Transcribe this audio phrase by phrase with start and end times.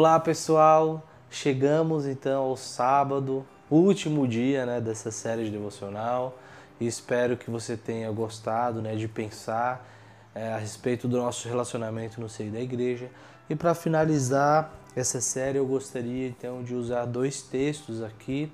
[0.00, 6.38] Olá pessoal, chegamos então ao sábado, último dia né, dessa série de devocional
[6.80, 9.86] e espero que você tenha gostado né, de pensar
[10.34, 13.10] é, a respeito do nosso relacionamento no seio da igreja.
[13.50, 18.50] E para finalizar essa série, eu gostaria então de usar dois textos aqui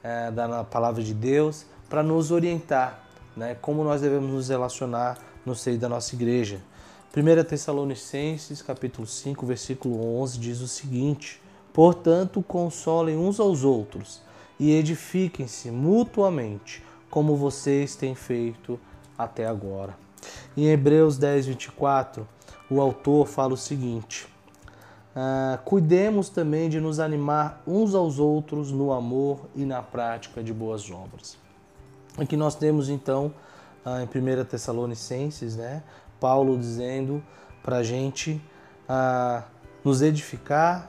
[0.00, 3.02] é, da palavra de Deus para nos orientar
[3.36, 6.60] né, como nós devemos nos relacionar no seio da nossa igreja.
[7.14, 14.22] 1 Tessalonicenses, capítulo 5, versículo 11, diz o seguinte: Portanto, consolem uns aos outros
[14.58, 18.80] e edifiquem-se mutuamente, como vocês têm feito
[19.18, 19.94] até agora.
[20.56, 22.26] Em Hebreus 10, 24,
[22.70, 24.26] o autor fala o seguinte:
[25.14, 30.50] ah, Cuidemos também de nos animar uns aos outros no amor e na prática de
[30.50, 31.36] boas obras.
[32.16, 33.34] Aqui nós temos então,
[33.84, 35.82] ah, em 1 Tessalonicenses, né,
[36.22, 37.20] Paulo dizendo
[37.64, 38.40] para a gente
[38.88, 39.42] ah,
[39.82, 40.88] nos edificar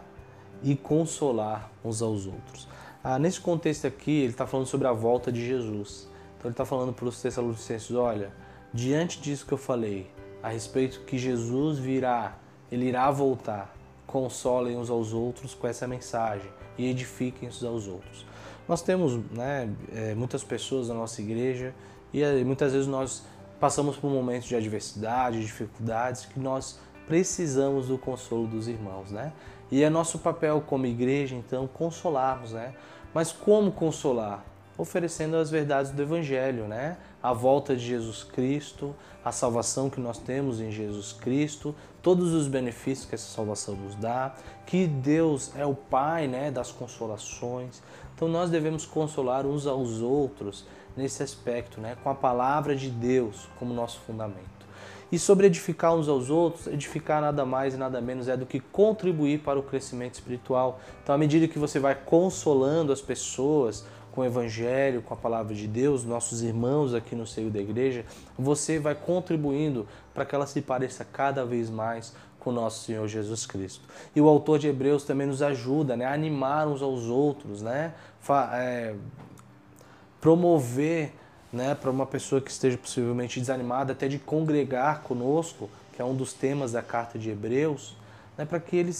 [0.62, 2.68] e consolar uns aos outros.
[3.04, 6.08] Ah, nesse contexto aqui, ele está falando sobre a volta de Jesus.
[6.38, 8.32] Então ele está falando para os Tessalonicenses, olha,
[8.72, 10.08] diante disso que eu falei,
[10.44, 12.38] a respeito que Jesus virá,
[12.72, 13.76] ele irá voltar,
[14.06, 18.24] consolem uns aos outros com essa mensagem e edifiquem uns aos outros.
[18.68, 21.74] Nós temos né, eh, muitas pessoas na nossa igreja
[22.14, 23.24] e eh, muitas vezes nós
[23.64, 29.32] passamos por momentos de adversidade, de dificuldades, que nós precisamos do consolo dos irmãos, né?
[29.72, 32.74] E é nosso papel como igreja, então, consolarmos, né?
[33.14, 34.44] Mas como consolar?
[34.78, 36.98] Oferecendo as verdades do Evangelho, né?
[37.22, 42.50] A volta de Jesus Cristo, a salvação que nós temos em Jesus Cristo, todos os
[42.50, 47.82] benefícios que essa salvação nos dá, que Deus é o Pai, né, das consolações.
[48.14, 51.98] Então nós devemos consolar uns aos outros nesse aspecto, né?
[52.04, 54.64] com a palavra de Deus como nosso fundamento.
[55.12, 58.60] E sobre edificar uns aos outros, edificar nada mais e nada menos é do que
[58.60, 60.80] contribuir para o crescimento espiritual.
[61.04, 65.54] Então, à medida que você vai consolando as pessoas com o Evangelho, com a palavra
[65.54, 68.06] de Deus, nossos irmãos aqui no seio da igreja,
[68.38, 73.46] você vai contribuindo para que ela se pareça cada vez mais com nosso Senhor Jesus
[73.46, 73.88] Cristo.
[74.16, 77.94] E o autor de Hebreus também nos ajuda né, a animar uns aos outros, né?
[78.54, 78.96] É,
[80.24, 81.12] promover
[81.52, 86.16] né, para uma pessoa que esteja possivelmente desanimada até de congregar conosco, que é um
[86.16, 87.98] dos temas da carta de Hebreus,
[88.38, 88.94] né, para que, ele,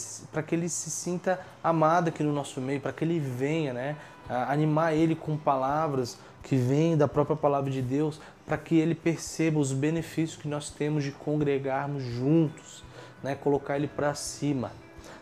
[0.46, 3.96] que ele se sinta amado aqui no nosso meio, para que ele venha, né,
[4.28, 9.58] animar ele com palavras que vêm da própria palavra de Deus, para que ele perceba
[9.58, 12.84] os benefícios que nós temos de congregarmos juntos,
[13.22, 14.72] né, colocar ele para cima.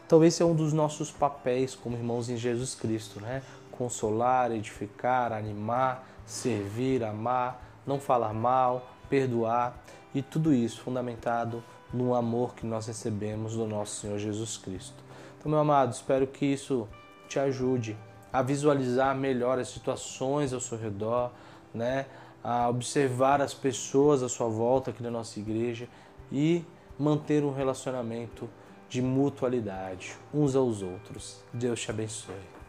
[0.04, 3.40] Então esse é um dos nossos papéis como irmãos em Jesus Cristo, né?
[3.72, 9.82] Consolar, edificar, animar, servir, amar, não falar mal, perdoar
[10.14, 11.62] e tudo isso fundamentado
[11.92, 15.02] no amor que nós recebemos do nosso Senhor Jesus Cristo.
[15.38, 16.88] Então, meu amado, espero que isso
[17.28, 17.96] te ajude
[18.32, 21.30] a visualizar melhor as situações ao seu redor,
[21.74, 22.06] né?
[22.42, 25.88] a observar as pessoas à sua volta aqui na nossa igreja
[26.30, 26.64] e
[26.98, 28.48] manter um relacionamento
[28.88, 31.42] de mutualidade uns aos outros.
[31.52, 32.61] Deus te abençoe.